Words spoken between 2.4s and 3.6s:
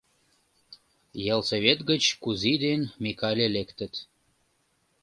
ден Микале